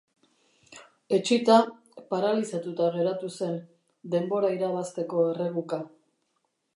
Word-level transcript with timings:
Etsita, 1.17 1.57
paralizatuta 2.13 2.87
geratu 2.97 3.31
zen, 3.41 3.59
denbora 4.15 4.51
irabazteko 4.57 5.27
erreguka. 5.35 5.83